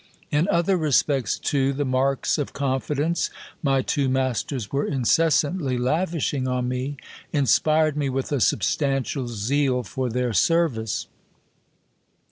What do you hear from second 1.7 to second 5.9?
the marks of confidence my two masters were incessandy